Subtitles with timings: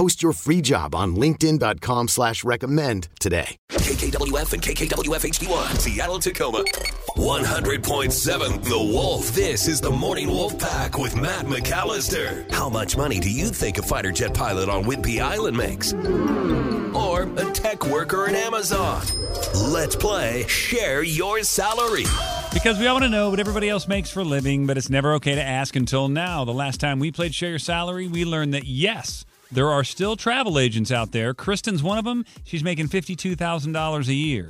[0.00, 3.58] Post your free job on linkedin.com slash recommend today.
[3.72, 6.64] KKWF and KKWF HD1, Seattle, Tacoma.
[7.18, 9.30] 100.7 The Wolf.
[9.32, 12.50] This is the Morning Wolf Pack with Matt McAllister.
[12.50, 15.92] How much money do you think a fighter jet pilot on Whidbey Island makes?
[16.94, 19.02] Or a tech worker in Amazon?
[19.54, 22.06] Let's play Share Your Salary.
[22.54, 24.88] Because we all want to know what everybody else makes for a living, but it's
[24.88, 26.46] never okay to ask until now.
[26.46, 30.16] The last time we played Share Your Salary, we learned that yes, there are still
[30.16, 31.34] travel agents out there.
[31.34, 32.24] Kristen's one of them.
[32.44, 34.46] She's making $52,000 a year.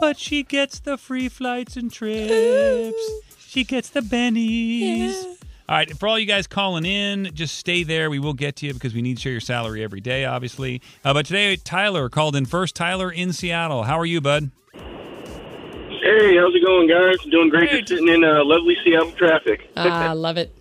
[0.00, 3.02] But she gets the free flights and trips.
[3.38, 5.14] She gets the bennies.
[5.68, 8.10] All right, for all you guys calling in, just stay there.
[8.10, 10.82] We will get to you because we need to share your salary every day, obviously.
[11.04, 12.74] Uh, but today, Tyler called in first.
[12.74, 13.84] Tyler in Seattle.
[13.84, 14.50] How are you, bud?
[14.74, 17.16] Hey, how's it going, guys?
[17.30, 17.70] Doing great.
[17.70, 19.70] Just sitting in uh, lovely Seattle traffic.
[19.76, 20.54] Ah, I love it.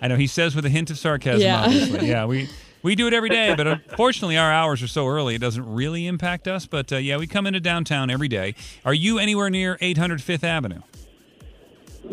[0.00, 1.62] I know he says with a hint of sarcasm, Yeah.
[1.62, 2.08] obviously.
[2.08, 2.48] Yeah, we
[2.82, 6.06] we do it every day, but unfortunately our hours are so early it doesn't really
[6.06, 6.66] impact us.
[6.66, 8.54] But uh, yeah, we come into downtown every day.
[8.84, 10.80] Are you anywhere near 800 Fifth Avenue?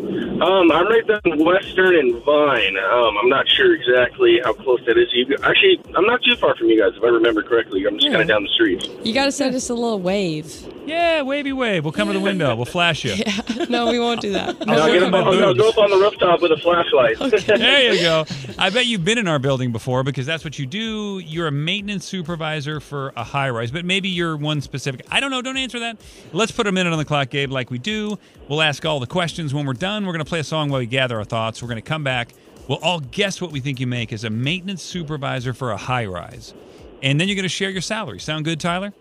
[0.00, 2.76] Um, I'm right down Western and Vine.
[2.78, 5.08] Um, I'm not sure exactly how close that is.
[5.12, 7.84] You actually, I'm not too far from you guys, if I remember correctly.
[7.86, 8.12] I'm just Yeah.
[8.12, 8.88] kind of down the street.
[9.04, 10.66] You got to send us a little wave.
[10.86, 11.84] Yeah, wavy wave.
[11.84, 12.56] We'll come to the window.
[12.56, 13.12] We'll flash you.
[13.12, 13.66] Yeah.
[13.68, 14.56] No, we won't do that.
[14.68, 17.18] I'll I'll, get up, I'll, I'll go up on the rooftop with a flashlight.
[17.60, 18.24] There you go.
[18.58, 21.18] I bet you've been in our building before because that's what you do.
[21.18, 25.04] You're a maintenance supervisor for a high rise, but maybe you're one specific.
[25.10, 25.42] I don't know.
[25.42, 25.98] Don't answer that.
[26.32, 28.18] Let's put a minute on the clock, Gabe, like we do.
[28.48, 29.89] We'll ask all the questions when we're done.
[29.90, 31.60] We're going to play a song while we gather our thoughts.
[31.60, 32.28] We're going to come back.
[32.68, 36.06] We'll all guess what we think you make as a maintenance supervisor for a high
[36.06, 36.54] rise.
[37.02, 38.20] And then you're going to share your salary.
[38.20, 38.92] Sound good, Tyler?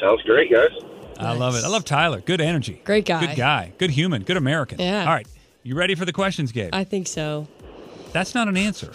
[0.00, 0.70] Sounds great, guys.
[1.18, 1.64] I love it.
[1.64, 2.20] I love Tyler.
[2.20, 2.82] Good energy.
[2.84, 3.24] Great guy.
[3.24, 3.72] Good guy.
[3.78, 4.24] Good human.
[4.24, 4.80] Good American.
[4.80, 5.00] Yeah.
[5.00, 5.28] All right.
[5.62, 6.70] You ready for the questions, Gabe?
[6.72, 7.46] I think so.
[8.12, 8.92] That's not an answer.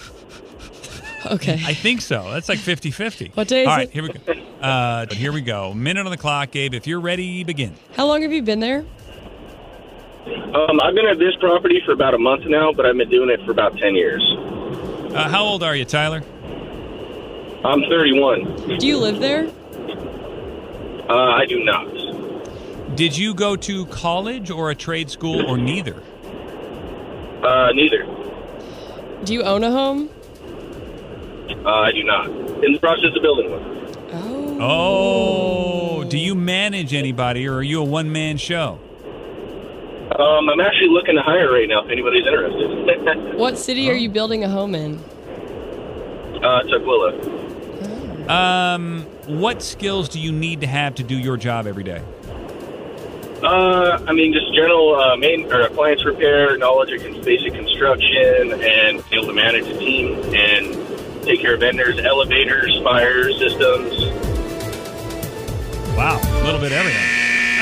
[1.26, 1.62] Okay.
[1.66, 2.30] I think so.
[2.32, 3.32] That's like 50 50.
[3.36, 3.94] What day is All right, it?
[3.94, 4.34] here we go.
[4.60, 5.74] Uh, here we go.
[5.74, 6.74] Minute on the clock, Gabe.
[6.74, 7.76] If you're ready, begin.
[7.96, 8.86] How long have you been there?
[10.54, 13.30] Um, I've been at this property for about a month now, but I've been doing
[13.30, 14.24] it for about 10 years.
[15.14, 16.24] Uh, how old are you, Tyler?
[17.64, 18.78] I'm 31.
[18.80, 19.50] Do you live there?
[21.10, 22.96] Uh, I do not.
[22.96, 26.02] Did you go to college or a trade school or neither?
[27.44, 28.06] Uh, neither.
[29.24, 30.10] Do you own a home?
[31.66, 32.28] Uh, I do not.
[32.64, 34.62] In the process of building one.
[34.64, 38.80] Oh, do you manage anybody or are you a one man show?
[40.22, 42.70] Um, I'm actually looking to hire right now if anybody's interested.
[43.38, 45.00] What city are you building a home in?
[46.44, 48.30] uh, Tukwila.
[48.30, 52.04] Um, what skills do you need to have to do your job every day?
[53.44, 59.10] Uh, I mean, just general uh, main or appliance repair, knowledge of basic construction, and
[59.10, 64.06] be able to manage a team and take care of vendors, elevators, fire systems.
[65.98, 67.08] Wow, a little bit of everything.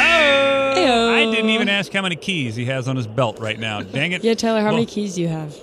[0.02, 1.10] Oh, Heyo.
[1.14, 3.82] I didn't even ask how many keys he has on his belt right now.
[3.82, 4.24] Dang it.
[4.24, 5.56] Yeah, Tyler, how Well, many keys do you have?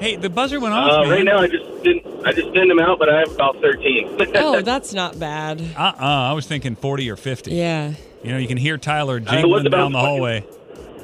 [0.00, 1.06] Hey, the buzzer went off.
[1.06, 2.06] Uh, right now, I just didn't.
[2.24, 4.08] I just send them out, but I have about thirteen.
[4.36, 5.60] Oh, that's not bad.
[5.76, 7.52] Uh-uh, I was thinking 40 or 50.
[7.52, 7.94] Yeah.
[8.22, 10.40] You know, you can hear Tyler Uh, jingling about down the hallway.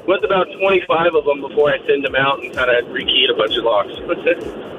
[0.05, 3.35] What's about twenty-five of them before I send them out and kind of rekeyed a
[3.35, 3.93] bunch of locks.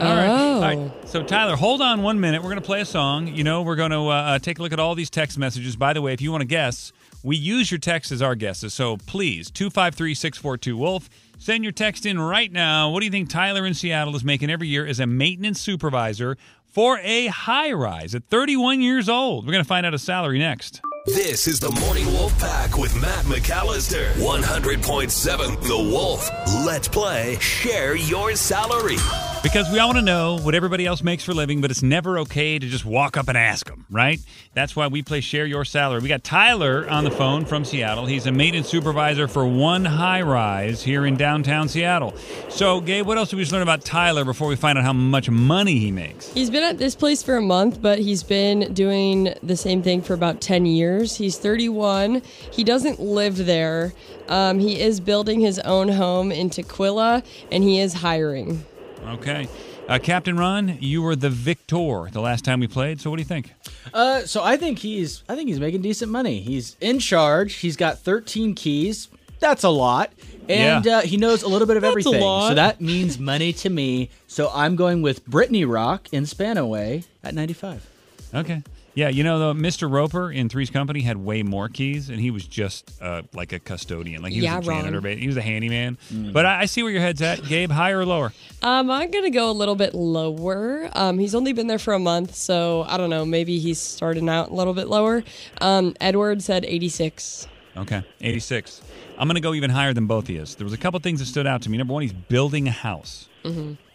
[0.01, 0.29] All right.
[0.29, 0.55] Oh.
[0.55, 1.09] All right.
[1.09, 2.43] So, Tyler, hold on one minute.
[2.43, 3.27] We're going to play a song.
[3.27, 5.75] You know, we're going to uh, uh, take a look at all these text messages.
[5.75, 6.93] By the way, if you want to guess,
[7.27, 8.73] we use your text as our guesses.
[8.73, 12.91] So please, 253 642 Wolf, send your text in right now.
[12.91, 16.39] What do you think Tyler in Seattle is making every year as a maintenance supervisor
[16.65, 19.45] for a high rise at 31 years old?
[19.45, 20.81] We're going to find out a salary next.
[21.07, 24.13] This is the Morning Wolf Pack with Matt McAllister.
[24.13, 26.31] 100.7 The Wolf.
[26.65, 28.99] Let's play Share Your Salary.
[29.47, 32.19] Because we all want to know what everybody else makes for living, but it's never
[32.19, 34.19] okay to just walk up and ask them, right?
[34.55, 36.01] That's why we play Share Your Salary.
[36.01, 38.07] We got Tyler on the phone from Seattle.
[38.07, 42.17] He's a maintenance supervisor for one high rise here in downtown Seattle.
[42.49, 44.93] So, Gabe, what else did we just learn about Tyler before we find out how
[44.93, 46.33] much money he makes?
[46.33, 50.03] He's been at this place for a month, but he's been doing the same thing
[50.03, 51.15] for about 10 years.
[51.19, 52.21] He's 31.
[52.51, 53.93] He doesn't live there.
[54.29, 58.65] Um, he is building his own home in Tukwila, and he is hiring.
[59.07, 59.49] Okay.
[59.89, 63.01] Uh, Captain Ron, you were the victor the last time we played.
[63.01, 63.53] So, what do you think?
[63.95, 66.41] Uh, so I think he's I think he's making decent money.
[66.41, 67.55] He's in charge.
[67.55, 69.09] He's got 13 keys.
[69.39, 70.13] That's a lot.
[70.49, 70.99] And Yeah.
[70.99, 72.21] uh, he knows a little bit of That's a everything.
[72.21, 72.49] lot.
[72.49, 74.11] So that means money to me.
[74.27, 77.87] So I'm going with Brittany Rock in Spanaway at 95.
[78.35, 78.63] Okay.
[78.97, 79.89] Yeah, you know, though, Mr.
[79.93, 83.59] Roper in Three's Company had way more keys, and he was just uh, like a
[83.59, 84.23] custodian.
[84.23, 85.01] Like he Yeah, was a janitor.
[85.01, 85.03] Ron.
[85.03, 85.99] ba- He was a handyman.
[86.11, 87.45] But I, I see where your head's at.
[87.47, 88.33] Gabe, higher or lower?
[88.63, 90.89] Um, I'm gonna go a little bit lower.
[90.95, 93.27] Um, he's only been there for a month, so I don't know.
[93.27, 95.23] Maybe he's starting out a little bit lower.
[95.61, 97.47] Um, Edward said 86.
[97.77, 98.81] Okay, 86.
[99.19, 100.43] I'm going to go even higher than both of you.
[100.47, 101.77] There was a couple things that stood out to me.
[101.77, 103.29] Number one, he's building a house.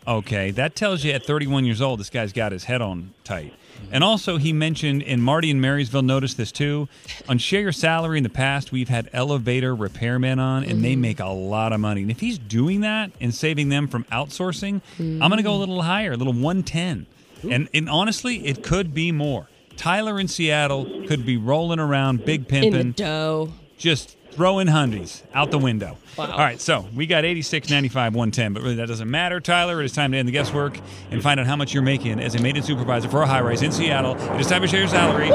[0.08, 3.54] Okay, that tells you at 31 years old, this guy's got his head on tight.
[3.92, 6.88] And also, he mentioned, and Marty and Marysville noticed this too.
[7.28, 11.02] On Share Your Salary in the past, we've had elevator repairmen on, and they mm-hmm.
[11.02, 12.02] make a lot of money.
[12.02, 15.58] And if he's doing that and saving them from outsourcing, I'm going to go a
[15.58, 17.08] little higher, a little 110.
[17.50, 19.48] And, and honestly, it could be more.
[19.78, 23.52] Tyler in Seattle could be rolling around, big In the pimping, dough.
[23.82, 25.98] Just throwing hundies out the window.
[26.18, 26.32] Wow.
[26.32, 29.82] All right, so we got 86, 95, 110, but really that doesn't matter, Tyler.
[29.82, 30.80] It is time to end the guesswork
[31.10, 33.62] and find out how much you're making as a maintenance supervisor for a high rise
[33.62, 34.16] in Seattle.
[34.36, 35.30] It is time to share your salary.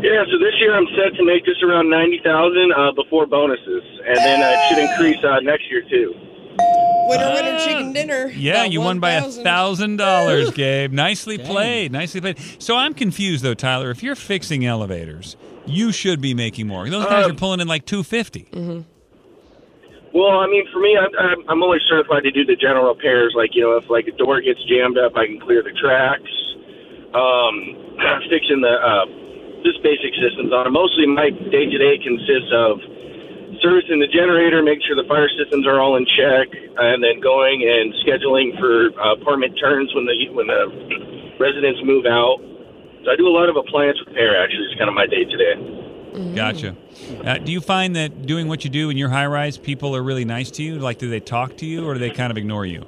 [0.00, 3.82] Yeah, so this year I'm set to make just around ninety thousand uh, before bonuses,
[4.06, 6.14] and then uh, it should increase uh, next year too.
[7.08, 8.26] Winner, winner, chicken dinner.
[8.28, 9.96] Yeah, About you won by a 1,000.
[9.96, 10.92] dollars, Gabe.
[10.92, 11.90] Nicely played.
[11.92, 12.38] Nicely played.
[12.58, 13.90] So I'm confused though, Tyler.
[13.90, 16.88] If you're fixing elevators, you should be making more.
[16.88, 18.46] Those guys Um, are pulling in like two fifty.
[20.14, 23.34] Well, I mean, for me, I'm, I'm- I'm only certified to do the general repairs.
[23.36, 26.32] Like, you know, if like a door gets jammed up, I can clear the tracks.
[27.14, 27.54] Um,
[28.30, 29.04] fixing the uh,
[29.64, 30.70] just basic systems on it.
[30.70, 32.80] Mostly, my day to day consists of
[33.62, 37.64] servicing the generator, making sure the fire systems are all in check, and then going
[37.64, 42.38] and scheduling for uh, apartment turns when the when the residents move out.
[43.04, 44.36] So I do a lot of appliance repair.
[44.42, 45.54] Actually, it's kind of my day to day.
[46.34, 46.74] Gotcha.
[47.24, 50.02] Uh, do you find that doing what you do in your high rise, people are
[50.02, 50.78] really nice to you?
[50.78, 52.84] Like, do they talk to you, or do they kind of ignore you?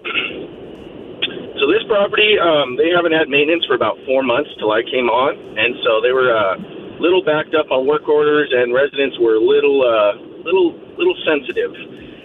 [1.60, 5.12] So this property, um, they haven't had maintenance for about four months till I came
[5.12, 6.56] on, and so they were uh,
[6.98, 10.12] little backed up on work orders, and residents were a little, uh,
[10.44, 11.75] little, little sensitive.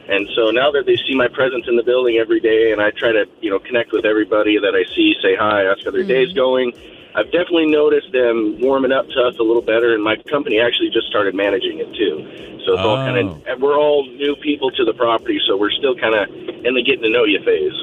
[0.07, 2.91] And so now that they see my presence in the building every day, and I
[2.91, 6.03] try to, you know, connect with everybody that I see, say hi, ask how their
[6.03, 6.37] day's mm-hmm.
[6.37, 6.73] going.
[7.15, 10.89] I've definitely noticed them warming up to us a little better, and my company actually
[10.89, 12.45] just started managing it too.
[12.65, 13.53] So it's all kind Oh.
[13.53, 16.27] of we're all new people to the property, so we're still kind of
[16.65, 17.73] in the getting to know you phase.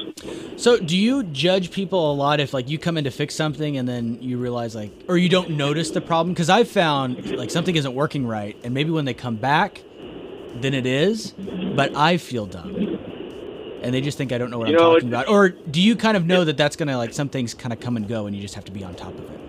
[0.57, 3.77] So do you judge people a lot if like you come in to fix something
[3.77, 6.33] and then you realize like or you don't notice the problem?
[6.33, 9.81] Because I've found like something isn't working right, and maybe when they come back,
[10.55, 11.31] then it is,
[11.75, 12.99] but I feel dumb.
[13.81, 15.27] And they just think I don't know what You I'm know, talking about.
[15.27, 17.97] Or do you kind of know that that's gonna like some things kind of come
[17.97, 19.39] and go, and you just have to be on top of it?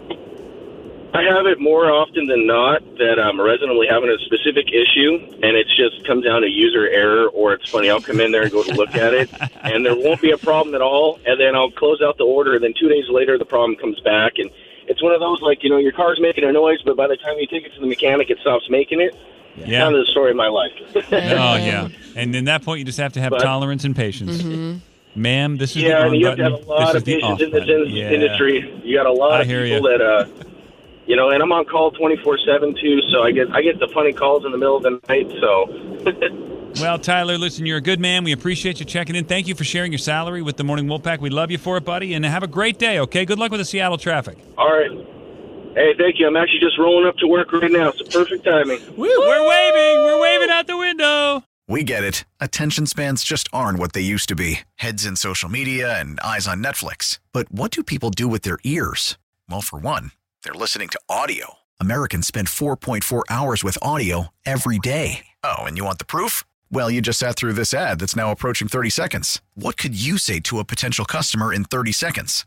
[1.14, 5.14] I have it more often than not that I'm resident will having a specific issue,
[5.44, 8.42] and it's just comes down to user error, or it's funny, I'll come in there
[8.42, 9.30] and go to look at it,
[9.62, 12.54] and there won't be a problem at all, and then I'll close out the order,
[12.56, 14.50] and then two days later the problem comes back, and
[14.88, 17.16] it's one of those like you know your car's making a noise, but by the
[17.16, 19.14] time you take it to the mechanic, it stops making it.
[19.56, 19.80] Yeah.
[19.82, 20.72] Kind of the story of my life.
[20.96, 21.88] Oh, yeah.
[22.16, 24.42] And in that point, you just have to have But- tolerance and patience.
[25.16, 26.58] Ma'am, this is yeah, the and on you have to button.
[26.58, 28.10] have a lot this of is patience in this in- Yeah.
[28.10, 28.80] industry.
[28.84, 29.80] You got a lot I of people ya.
[29.98, 30.26] that, uh,
[31.06, 33.86] you know, and I'm on call 24 seven too, so I get I get the
[33.94, 35.30] funny calls in the middle of the night.
[35.40, 38.24] So Well, Tyler, listen, you're a good man.
[38.24, 39.24] We appreciate you checking in.
[39.26, 41.20] Thank you for sharing your salary with the Morning Wolfpack.
[41.20, 43.24] We love you for it, buddy, and have a great day, okay?
[43.24, 44.38] Good luck with the Seattle traffic.
[44.58, 44.90] all right,
[45.74, 46.26] hey, thank you.
[46.26, 47.88] I'm actually just rolling up to work right now.
[47.90, 48.80] It's the perfect timing.
[48.96, 50.04] We're waving.
[50.04, 51.44] We're waving out the window.
[51.66, 52.24] We get it.
[52.40, 56.46] Attention spans just aren't what they used to be heads in social media and eyes
[56.46, 57.20] on Netflix.
[57.32, 59.16] But what do people do with their ears?
[59.48, 60.12] Well, for one,
[60.42, 61.54] they're listening to audio.
[61.80, 65.26] Americans spend 4.4 hours with audio every day.
[65.42, 66.44] Oh, and you want the proof?
[66.70, 69.40] Well, you just sat through this ad that's now approaching 30 seconds.
[69.54, 72.46] What could you say to a potential customer in 30 seconds?